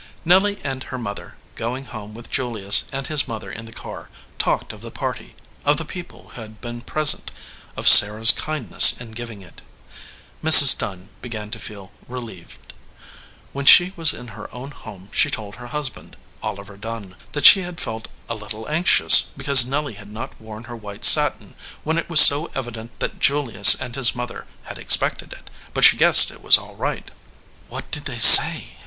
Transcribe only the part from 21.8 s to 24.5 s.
when it was so evident that Julius and his mother